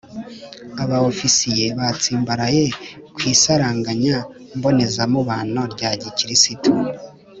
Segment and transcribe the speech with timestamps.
[0.83, 2.63] aba ofisiye batsimbaraye
[3.15, 4.17] ku isaranganya
[4.57, 6.71] mbonezamubano rya gikristu